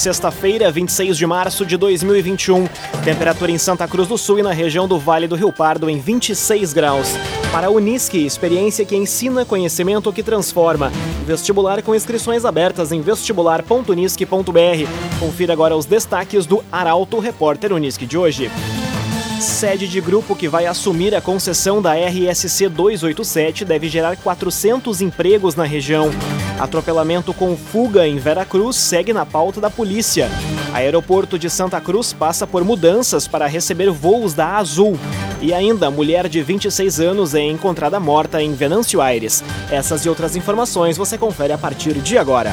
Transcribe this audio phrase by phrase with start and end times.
[0.00, 2.66] sexta-feira, 26 de março de 2021.
[3.04, 6.00] Temperatura em Santa Cruz do Sul e na região do Vale do Rio Pardo em
[6.00, 7.08] 26 graus.
[7.52, 10.90] Para a Unisque, experiência que ensina, conhecimento que transforma.
[11.26, 15.18] Vestibular com inscrições abertas em vestibular.unisque.br.
[15.18, 18.50] Confira agora os destaques do Arauto Repórter Unisque de hoje
[19.40, 25.54] sede de grupo que vai assumir a concessão da RSC 287 deve gerar 400 empregos
[25.54, 26.10] na região.
[26.58, 30.28] Atropelamento com fuga em Veracruz segue na pauta da polícia.
[30.74, 34.98] Aeroporto de Santa Cruz passa por mudanças para receber voos da Azul.
[35.40, 39.42] E ainda, mulher de 26 anos é encontrada morta em Venâncio Aires.
[39.70, 42.52] Essas e outras informações você confere a partir de agora.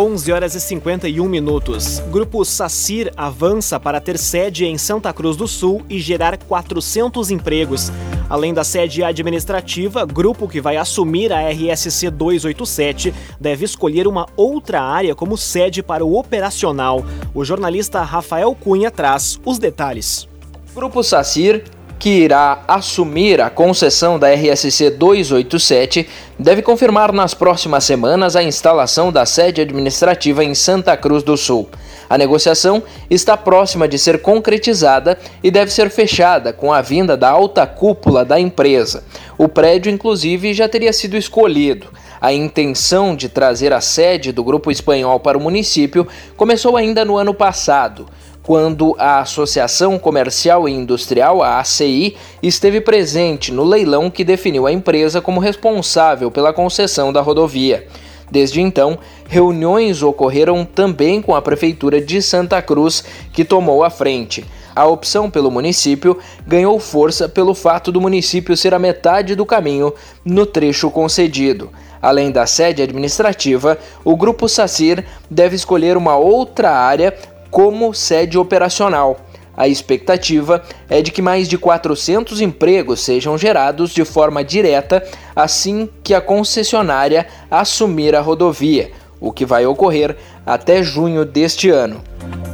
[0.00, 1.98] 11 horas e 51 minutos.
[2.12, 7.90] Grupo Sacir avança para ter sede em Santa Cruz do Sul e gerar 400 empregos.
[8.30, 14.80] Além da sede administrativa, grupo que vai assumir a RSC 287 deve escolher uma outra
[14.80, 17.04] área como sede para o operacional.
[17.34, 20.28] O jornalista Rafael Cunha traz os detalhes.
[20.76, 21.64] Grupo Sacir
[21.98, 29.10] que irá assumir a concessão da RSC 287, deve confirmar nas próximas semanas a instalação
[29.10, 31.68] da sede administrativa em Santa Cruz do Sul.
[32.08, 37.28] A negociação está próxima de ser concretizada e deve ser fechada com a vinda da
[37.28, 39.04] alta cúpula da empresa.
[39.36, 41.88] O prédio, inclusive, já teria sido escolhido.
[42.20, 47.16] A intenção de trazer a sede do grupo espanhol para o município começou ainda no
[47.16, 48.06] ano passado
[48.48, 54.72] quando a Associação Comercial e Industrial, a ACI, esteve presente no leilão que definiu a
[54.72, 57.86] empresa como responsável pela concessão da rodovia.
[58.30, 58.98] Desde então,
[59.28, 63.04] reuniões ocorreram também com a Prefeitura de Santa Cruz,
[63.34, 64.46] que tomou a frente.
[64.74, 66.16] A opção pelo município
[66.46, 69.92] ganhou força pelo fato do município ser a metade do caminho
[70.24, 71.68] no trecho concedido.
[72.00, 77.14] Além da sede administrativa, o Grupo Sacir deve escolher uma outra área
[77.50, 79.20] como sede operacional.
[79.56, 85.04] A expectativa é de que mais de 400 empregos sejam gerados de forma direta
[85.34, 90.16] assim que a concessionária assumir a rodovia, o que vai ocorrer
[90.46, 92.00] até junho deste ano.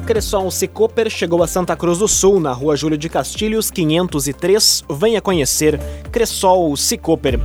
[0.06, 4.84] Cressol Cicoper chegou a Santa Cruz do Sul, na rua Júlio de Castilhos, 503.
[4.90, 5.78] Venha conhecer
[6.12, 7.38] Cressol Cicoper.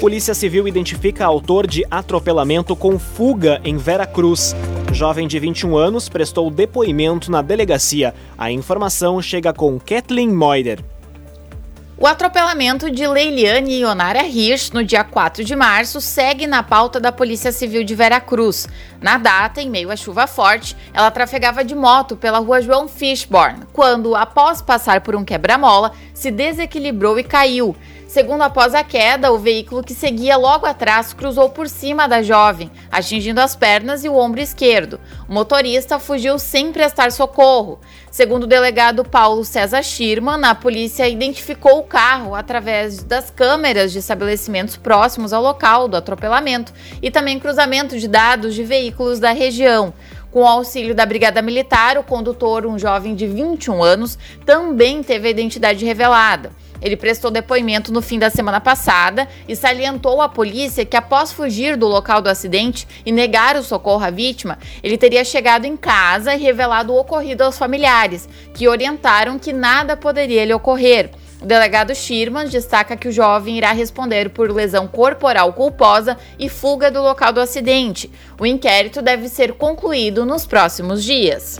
[0.00, 4.54] Polícia Civil identifica autor de atropelamento com fuga em Vera Cruz.
[4.94, 8.14] Jovem de 21 anos prestou depoimento na delegacia.
[8.38, 10.78] A informação chega com Kathleen Moider.
[11.98, 17.00] O atropelamento de Leiliane e Onara Hirsch no dia 4 de março segue na pauta
[17.00, 18.68] da Polícia Civil de Veracruz.
[19.00, 23.60] Na data, em meio à chuva forte, ela trafegava de moto pela rua João Fishborn,
[23.72, 27.76] quando, após passar por um quebra-mola, se desequilibrou e caiu.
[28.14, 32.70] Segundo após a queda, o veículo que seguia logo atrás cruzou por cima da jovem,
[32.88, 35.00] atingindo as pernas e o ombro esquerdo.
[35.28, 37.80] O motorista fugiu sem prestar socorro.
[38.12, 43.98] Segundo o delegado Paulo César Schirman, a polícia identificou o carro através das câmeras de
[43.98, 46.72] estabelecimentos próximos ao local do atropelamento
[47.02, 49.92] e também cruzamento de dados de veículos da região.
[50.30, 54.16] Com o auxílio da Brigada Militar, o condutor, um jovem de 21 anos,
[54.46, 56.52] também teve a identidade revelada.
[56.84, 61.78] Ele prestou depoimento no fim da semana passada e salientou à polícia que, após fugir
[61.78, 66.34] do local do acidente e negar o socorro à vítima, ele teria chegado em casa
[66.34, 71.10] e revelado o ocorrido aos familiares, que orientaram que nada poderia lhe ocorrer.
[71.40, 76.90] O delegado Schirman destaca que o jovem irá responder por lesão corporal culposa e fuga
[76.90, 78.10] do local do acidente.
[78.38, 81.58] O inquérito deve ser concluído nos próximos dias.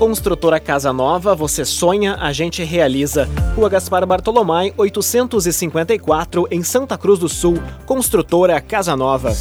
[0.00, 3.28] Construtora Casa Nova, você sonha, a gente realiza.
[3.54, 7.62] Rua Gaspar Bartolomé, 854, em Santa Cruz do Sul.
[7.84, 9.34] Construtora Casa Nova.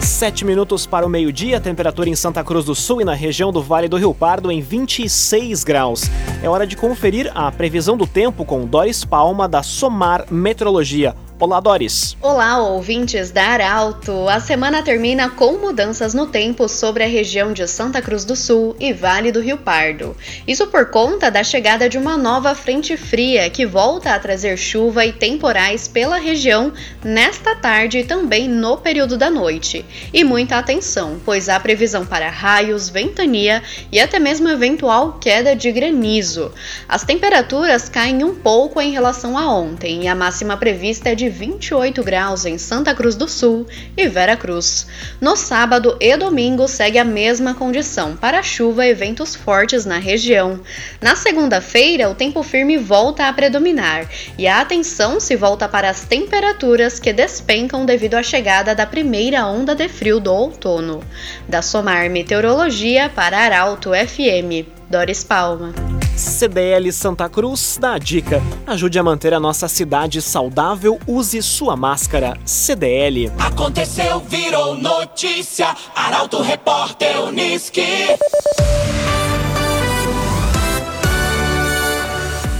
[0.00, 3.62] Sete minutos para o meio-dia, temperatura em Santa Cruz do Sul e na região do
[3.62, 6.10] Vale do Rio Pardo em 26 graus.
[6.42, 11.14] É hora de conferir a previsão do tempo com Doris Palma da Somar Metrologia.
[11.40, 12.16] Olá, Doris.
[12.20, 14.28] Olá, ouvintes da Arauto.
[14.28, 18.74] A semana termina com mudanças no tempo sobre a região de Santa Cruz do Sul
[18.80, 20.16] e Vale do Rio Pardo.
[20.48, 25.06] Isso por conta da chegada de uma nova frente fria que volta a trazer chuva
[25.06, 26.72] e temporais pela região
[27.04, 29.84] nesta tarde e também no período da noite.
[30.12, 33.62] E muita atenção, pois há previsão para raios, ventania
[33.92, 36.50] e até mesmo eventual queda de granizo.
[36.88, 41.27] As temperaturas caem um pouco em relação a ontem e a máxima prevista é de
[41.28, 43.66] 28 graus em Santa Cruz do Sul
[43.96, 44.86] e Vera Cruz.
[45.20, 50.60] No sábado e domingo segue a mesma condição para chuva e ventos fortes na região.
[51.00, 54.08] Na segunda-feira, o tempo firme volta a predominar
[54.38, 59.46] e a atenção se volta para as temperaturas que despencam devido à chegada da primeira
[59.46, 61.02] onda de frio do outono.
[61.48, 65.74] Da Somar Meteorologia para Arauto FM, Doris Palma.
[66.16, 68.42] CDL Santa Cruz dá a dica.
[68.66, 72.38] Ajude a manter a nossa cidade saudável, use sua máscara.
[72.44, 73.30] CDL.
[73.38, 75.76] Aconteceu, virou notícia.
[75.94, 77.82] Arauto Repórter Uniski.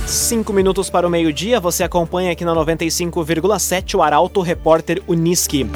[0.06, 5.66] Cinco minutos para o meio-dia, você acompanha aqui na 95,7 o Arauto Repórter Uniski.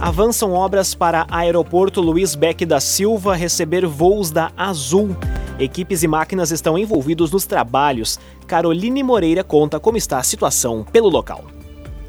[0.00, 5.16] Avançam obras para Aeroporto Luiz Beck da Silva receber voos da Azul.
[5.58, 8.18] Equipes e máquinas estão envolvidos nos trabalhos.
[8.46, 11.44] Caroline Moreira conta como está a situação pelo local.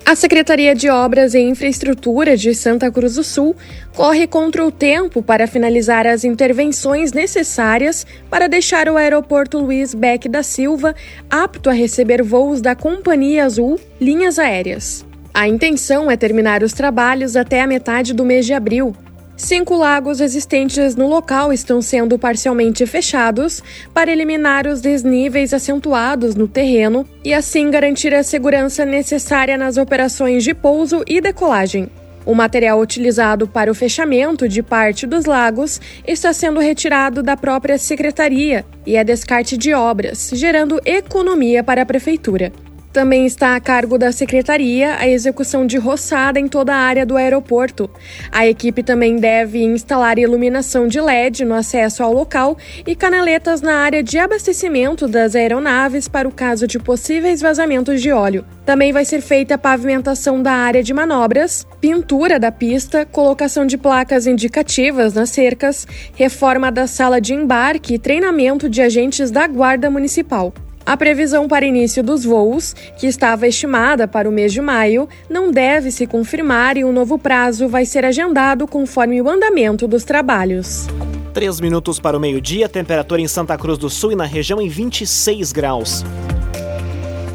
[0.05, 3.55] A Secretaria de Obras e Infraestrutura de Santa Cruz do Sul
[3.93, 10.29] corre contra o tempo para finalizar as intervenções necessárias para deixar o aeroporto Luiz Beck
[10.29, 10.95] da Silva
[11.29, 15.05] apto a receber voos da Companhia Azul Linhas Aéreas.
[15.33, 18.95] A intenção é terminar os trabalhos até a metade do mês de abril.
[19.37, 23.61] Cinco lagos existentes no local estão sendo parcialmente fechados
[23.93, 30.43] para eliminar os desníveis acentuados no terreno e assim garantir a segurança necessária nas operações
[30.43, 31.87] de pouso e decolagem.
[32.25, 37.77] O material utilizado para o fechamento de parte dos lagos está sendo retirado da própria
[37.77, 42.51] secretaria e é descarte de obras, gerando economia para a prefeitura.
[42.97, 47.15] Também está a cargo da secretaria a execução de roçada em toda a área do
[47.15, 47.87] aeroporto.
[48.31, 52.57] A equipe também deve instalar iluminação de LED no acesso ao local
[52.87, 58.11] e canaletas na área de abastecimento das aeronaves para o caso de possíveis vazamentos de
[58.11, 58.43] óleo.
[58.65, 63.77] Também vai ser feita a pavimentação da área de manobras, pintura da pista, colocação de
[63.77, 65.85] placas indicativas nas cercas,
[66.15, 70.51] reforma da sala de embarque e treinamento de agentes da Guarda Municipal.
[70.87, 75.51] A previsão para início dos voos, que estava estimada para o mês de maio, não
[75.51, 80.05] deve se confirmar e o um novo prazo vai ser agendado conforme o andamento dos
[80.05, 80.87] trabalhos.
[81.33, 84.69] Três minutos para o meio-dia, temperatura em Santa Cruz do Sul e na região em
[84.69, 86.05] 26 graus.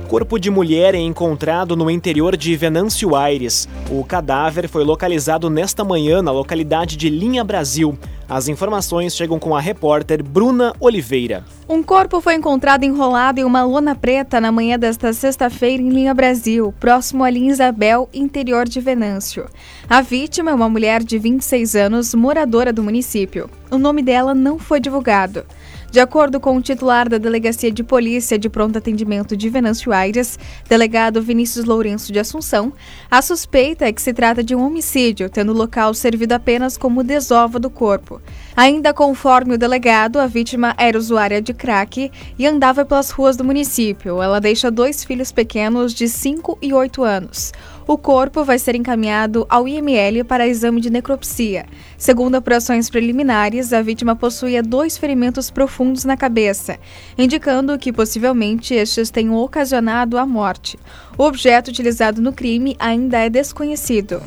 [0.08, 3.68] Corpo de mulher é encontrado no interior de Venâncio Aires.
[3.90, 7.98] O cadáver foi localizado nesta manhã na localidade de Linha Brasil.
[8.28, 11.44] As informações chegam com a repórter Bruna Oliveira.
[11.68, 16.14] Um corpo foi encontrado enrolado em uma lona preta na manhã desta sexta-feira em Linha
[16.14, 19.46] Brasil, próximo a Linha Isabel, interior de Venâncio.
[19.88, 23.50] A vítima é uma mulher de 26 anos, moradora do município.
[23.70, 25.44] O nome dela não foi divulgado.
[25.92, 30.38] De acordo com o titular da Delegacia de Polícia de Pronto Atendimento de Venâncio Aires,
[30.66, 32.72] delegado Vinícius Lourenço de Assunção,
[33.10, 37.04] a suspeita é que se trata de um homicídio, tendo o local servido apenas como
[37.04, 38.22] desova do corpo.
[38.56, 43.44] Ainda conforme o delegado, a vítima era usuária de crack e andava pelas ruas do
[43.44, 44.22] município.
[44.22, 47.52] Ela deixa dois filhos pequenos de 5 e 8 anos.
[47.86, 51.66] O corpo vai ser encaminhado ao IML para exame de necropsia.
[51.98, 56.78] Segundo apurações preliminares, a vítima possuía dois ferimentos profundos na cabeça,
[57.18, 60.78] indicando que possivelmente estes tenham ocasionado a morte.
[61.18, 64.22] O objeto utilizado no crime ainda é desconhecido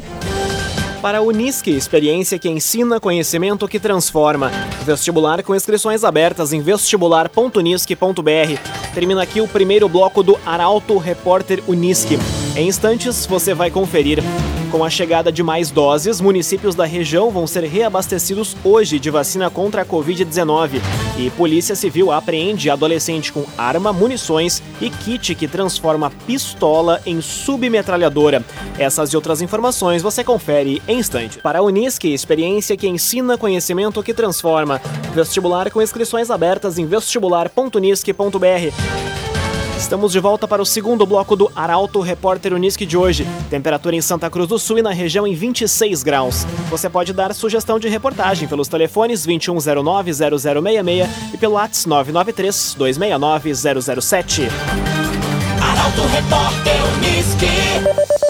[1.06, 4.50] para a Unisque, experiência que ensina, conhecimento que transforma.
[4.84, 8.92] Vestibular com inscrições abertas em vestibular.unisque.br.
[8.92, 12.18] Termina aqui o primeiro bloco do Arauto Repórter Unisque.
[12.56, 14.24] Em instantes, você vai conferir.
[14.72, 19.50] Com a chegada de mais doses, municípios da região vão ser reabastecidos hoje de vacina
[19.50, 20.80] contra a Covid-19.
[21.18, 28.42] E Polícia Civil apreende adolescente com arma, munições e kit que transforma pistola em submetralhadora.
[28.80, 31.40] Essas e outras informações você confere em instante.
[31.40, 34.82] Para a Unisque, experiência que ensina conhecimento que transforma.
[35.14, 39.25] Vestibular com inscrições abertas em vestibular.unisque.br.
[39.86, 43.24] Estamos de volta para o segundo bloco do Arauto Repórter Unisque de hoje.
[43.52, 46.44] Temperatura em Santa Cruz do Sul e na região em 26 graus.
[46.72, 54.50] Você pode dar sugestão de reportagem pelos telefones 2109-0066 e pelo WhatsApp 993-269-007.
[55.62, 58.25] Arauto Repórter Unisque.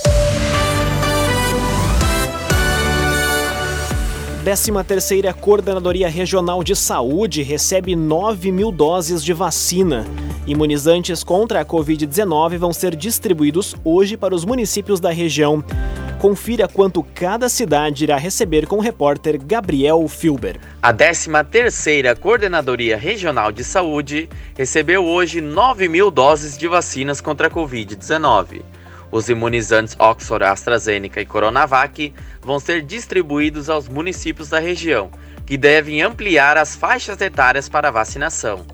[4.45, 10.05] 13ª Coordenadoria Regional de Saúde recebe 9 mil doses de vacina.
[10.45, 15.63] Imunizantes contra a Covid-19 vão ser distribuídos hoje para os municípios da região.
[16.19, 20.59] Confira quanto cada cidade irá receber com o repórter Gabriel Filber.
[20.79, 27.51] A 13ª Coordenadoria Regional de Saúde recebeu hoje 9 mil doses de vacinas contra a
[27.51, 28.61] Covid-19.
[29.15, 35.09] Os imunizantes Oxford, AstraZeneca e Coronavac vão ser distribuídos aos municípios da região,
[35.45, 38.65] que devem ampliar as faixas etárias para vacinação.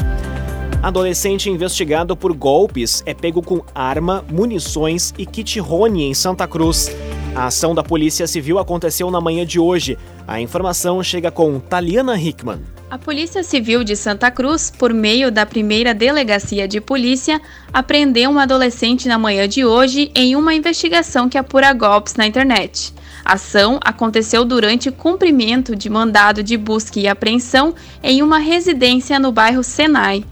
[0.81, 6.89] Adolescente investigado por golpes é pego com arma, munições e kit Rony em Santa Cruz.
[7.35, 9.97] A ação da Polícia Civil aconteceu na manhã de hoje.
[10.27, 12.61] A informação chega com Taliana Hickman.
[12.91, 17.41] A Polícia Civil de Santa Cruz, por meio da primeira delegacia de polícia,
[17.73, 22.93] apreendeu um adolescente na manhã de hoje em uma investigação que apura golpes na internet.
[23.25, 27.73] A ação aconteceu durante cumprimento de mandado de busca e apreensão
[28.03, 30.23] em uma residência no bairro Senai.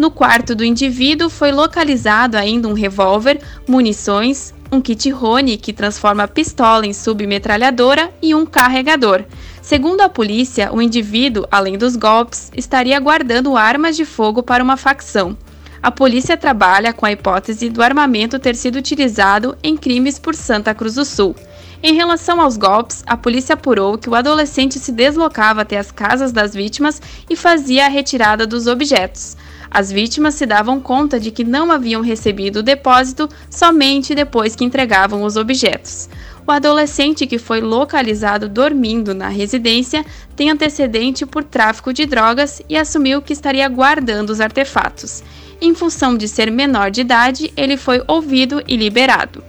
[0.00, 3.38] No quarto do indivíduo foi localizado ainda um revólver,
[3.68, 9.24] munições, um kit Rony que transforma pistola em submetralhadora e um carregador.
[9.60, 14.78] Segundo a polícia, o indivíduo, além dos golpes, estaria guardando armas de fogo para uma
[14.78, 15.36] facção.
[15.82, 20.74] A polícia trabalha com a hipótese do armamento ter sido utilizado em crimes por Santa
[20.74, 21.36] Cruz do Sul.
[21.82, 26.32] Em relação aos golpes, a polícia apurou que o adolescente se deslocava até as casas
[26.32, 29.36] das vítimas e fazia a retirada dos objetos.
[29.70, 34.64] As vítimas se davam conta de que não haviam recebido o depósito somente depois que
[34.64, 36.08] entregavam os objetos.
[36.46, 42.76] O adolescente que foi localizado dormindo na residência tem antecedente por tráfico de drogas e
[42.76, 45.22] assumiu que estaria guardando os artefatos.
[45.60, 49.44] Em função de ser menor de idade, ele foi ouvido e liberado.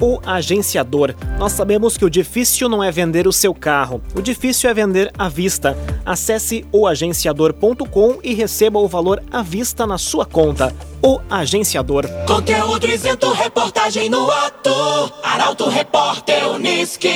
[0.00, 1.14] O agenciador.
[1.38, 5.10] Nós sabemos que o difícil não é vender o seu carro, o difícil é vender
[5.18, 5.76] à vista.
[6.04, 10.74] Acesse oagenciador.com e receba o valor à vista na sua conta.
[11.02, 12.06] O Agenciador.
[12.26, 14.70] Conteúdo isento, reportagem no ato.
[15.22, 17.08] Arauto Repórter Uniski.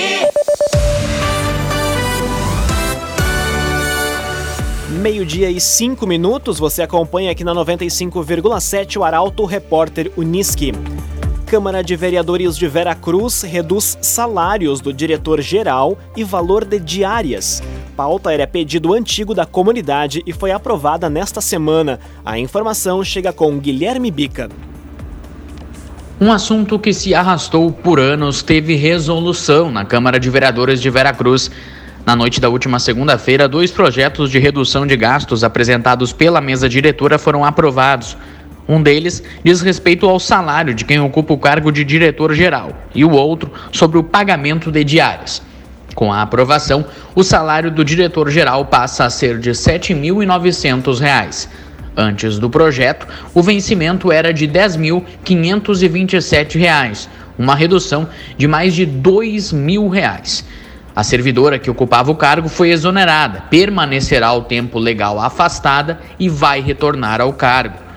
[5.00, 10.72] Meio-dia e cinco minutos, você acompanha aqui na 95,7 o Arauto Repórter Uniski.
[11.50, 17.60] Câmara de Vereadores de Vera Cruz reduz salários do diretor-geral e valor de diárias.
[17.96, 21.98] Pauta era pedido antigo da comunidade e foi aprovada nesta semana.
[22.24, 24.48] A informação chega com Guilherme Bica.
[26.20, 31.12] Um assunto que se arrastou por anos teve resolução na Câmara de Vereadores de Vera
[31.12, 31.50] Cruz.
[32.06, 37.18] Na noite da última segunda-feira, dois projetos de redução de gastos apresentados pela mesa diretora
[37.18, 38.16] foram aprovados.
[38.70, 43.10] Um deles diz respeito ao salário de quem ocupa o cargo de diretor-geral e o
[43.10, 45.42] outro sobre o pagamento de diárias.
[45.92, 51.48] Com a aprovação, o salário do diretor-geral passa a ser de R$ 7.900.
[51.96, 58.08] Antes do projeto, o vencimento era de R$ 10.527, uma redução
[58.38, 60.44] de mais de R$ 2.000.
[60.94, 66.60] A servidora que ocupava o cargo foi exonerada, permanecerá o tempo legal afastada e vai
[66.60, 67.89] retornar ao cargo.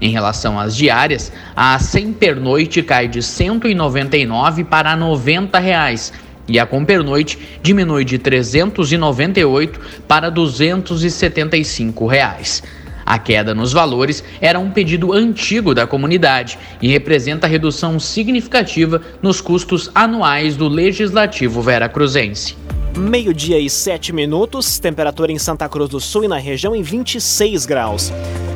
[0.00, 6.12] Em relação às diárias, a 100 pernoite cai de R$ 199 para 90 reais,
[6.46, 12.62] e a com pernoite diminui de 398 para 275 reais.
[13.04, 19.40] A queda nos valores era um pedido antigo da comunidade e representa redução significativa nos
[19.40, 22.54] custos anuais do Legislativo Veracruzense.
[22.96, 27.64] Meio-dia e sete minutos, temperatura em Santa Cruz do Sul e na região em 26
[27.64, 28.12] graus.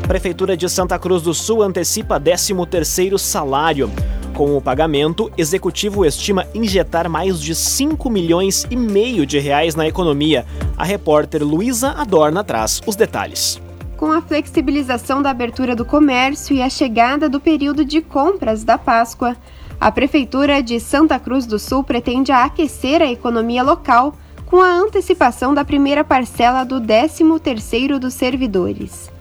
[0.07, 3.91] Prefeitura de Santa Cruz do Sul antecipa 13º salário.
[4.35, 9.87] Com o pagamento, executivo estima injetar mais de 5 milhões e meio de reais na
[9.87, 10.45] economia.
[10.77, 13.61] A repórter Luísa Adorna traz os detalhes.
[13.97, 18.77] Com a flexibilização da abertura do comércio e a chegada do período de compras da
[18.77, 19.37] Páscoa,
[19.81, 24.15] a Prefeitura de Santa Cruz do Sul pretende aquecer a economia local
[24.47, 29.12] com a antecipação da primeira parcela do 13º dos servidores.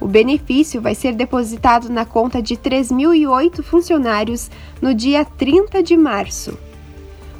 [0.00, 4.50] O benefício vai ser depositado na conta de 3.008 funcionários
[4.80, 6.56] no dia 30 de março.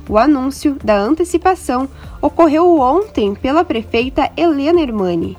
[0.08, 1.88] O anúncio da antecipação
[2.20, 5.36] ocorreu ontem pela prefeita Helena Hermani.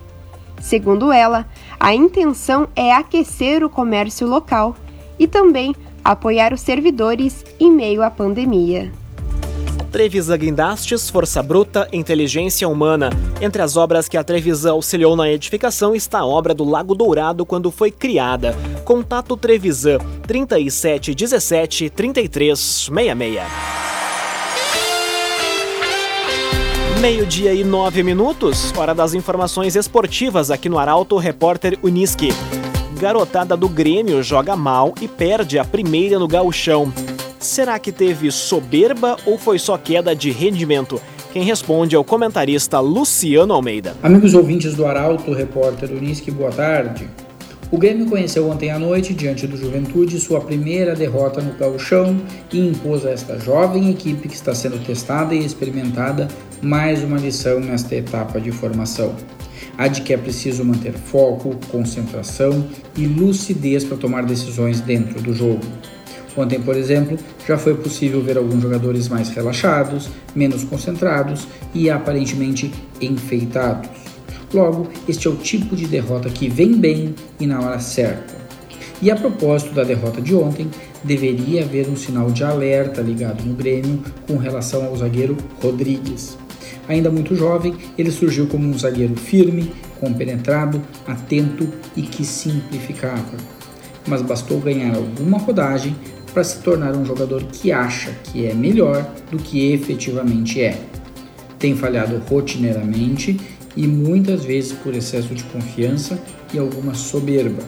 [0.61, 1.47] Segundo ela,
[1.79, 4.75] a intenção é aquecer o comércio local
[5.17, 8.91] e também apoiar os servidores em meio à pandemia.
[9.89, 13.09] Trevisan Guindastes, Força Bruta, Inteligência Humana.
[13.41, 17.45] Entre as obras que a Trevisan auxiliou na edificação está a obra do Lago Dourado
[17.45, 18.55] quando foi criada.
[18.85, 23.41] Contato Trevisan 37 17 33 66.
[27.01, 32.29] Meio-dia e nove minutos, hora das informações esportivas aqui no Arauto Repórter Uniski.
[32.99, 36.91] Garotada do Grêmio joga mal e perde a primeira no gauchão.
[37.39, 41.01] Será que teve soberba ou foi só queda de rendimento?
[41.31, 43.95] Quem responde é o comentarista Luciano Almeida.
[44.03, 47.07] Amigos ouvintes do Arauto, repórter Unisque, boa tarde.
[47.71, 52.19] O Grêmio conheceu ontem à noite, diante do Juventude, sua primeira derrota no gauchão
[52.51, 56.27] e impôs a esta jovem equipe que está sendo testada e experimentada
[56.61, 59.15] mais uma lição nesta etapa de formação.
[59.77, 62.67] A de que é preciso manter foco, concentração
[62.97, 65.61] e lucidez para tomar decisões dentro do jogo.
[66.39, 72.71] Ontem, por exemplo, já foi possível ver alguns jogadores mais relaxados, menos concentrados e aparentemente
[73.01, 73.89] enfeitados.
[74.53, 78.33] Logo, este é o tipo de derrota que vem bem e na hora certa.
[79.01, 80.69] E a propósito da derrota de ontem,
[81.03, 86.37] deveria haver um sinal de alerta ligado no Grêmio com relação ao zagueiro Rodrigues.
[86.87, 91.67] Ainda muito jovem, ele surgiu como um zagueiro firme, compenetrado, atento
[91.97, 93.35] e que simplificava.
[94.07, 95.95] Mas bastou ganhar alguma rodagem
[96.29, 100.79] para se tornar um jogador que acha que é melhor do que efetivamente é.
[101.57, 103.39] Tem falhado rotineiramente
[103.75, 106.21] e muitas vezes por excesso de confiança
[106.53, 107.63] e alguma soberba.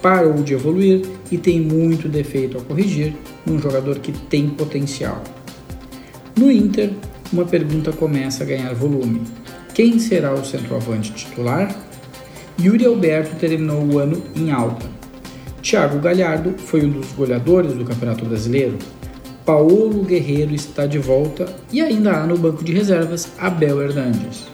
[0.00, 3.14] Parou de evoluir e tem muito defeito a corrigir
[3.46, 5.22] num jogador que tem potencial.
[6.36, 6.92] No Inter,
[7.32, 9.22] uma pergunta começa a ganhar volume:
[9.74, 11.74] quem será o centroavante titular?
[12.60, 14.91] Yuri Alberto terminou o ano em alta
[15.62, 18.76] Thiago Galhardo foi um dos goleadores do Campeonato Brasileiro.
[19.46, 24.48] Paulo Guerreiro está de volta e ainda há no banco de reservas Abel Hernandes.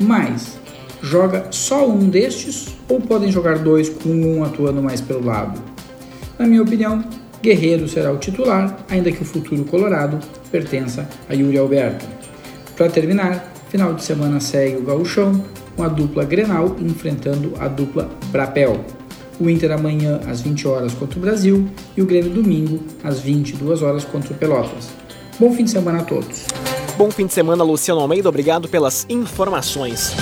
[0.00, 0.58] Mas
[1.02, 5.60] joga só um destes ou podem jogar dois com um atuando mais pelo lado?
[6.38, 7.04] Na minha opinião,
[7.42, 10.18] Guerreiro será o titular, ainda que o futuro colorado
[10.50, 12.06] pertença a Yuri Alberto.
[12.74, 15.44] Para terminar, final de semana segue o gauchão
[15.76, 18.82] com a dupla Grenal enfrentando a dupla Brapel
[19.38, 23.82] o Inter amanhã às 20 horas contra o Brasil e o Grêmio domingo às 22
[23.82, 24.88] horas contra o Pelotas.
[25.38, 26.46] Bom fim de semana a todos.
[26.96, 28.28] Bom fim de semana, Luciano Almeida.
[28.28, 30.14] Obrigado pelas informações.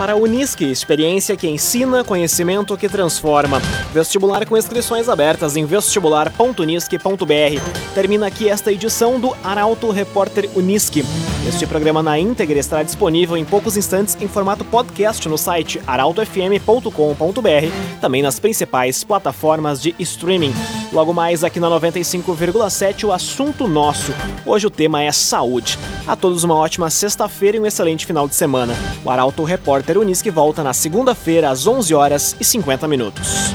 [0.00, 3.60] Para a Unisque, experiência que ensina, conhecimento que transforma.
[3.92, 7.94] Vestibular com inscrições abertas em vestibular.unisque.br.
[7.94, 11.04] Termina aqui esta edição do Arauto Repórter Unisque.
[11.46, 18.00] Este programa na íntegra estará disponível em poucos instantes em formato podcast no site arautofm.com.br,
[18.00, 20.54] também nas principais plataformas de streaming.
[20.92, 24.12] Logo mais aqui na 95,7 o assunto nosso.
[24.44, 25.78] Hoje o tema é saúde.
[26.06, 28.74] A todos uma ótima sexta-feira e um excelente final de semana.
[29.04, 29.44] O Arauto
[29.90, 33.50] Repórter Unisque volta na segunda-feira às 11 horas e 50 minutos.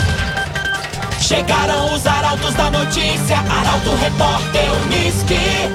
[1.21, 5.65] Chegaram os arautos da notícia, Arauto Repórter Unisque.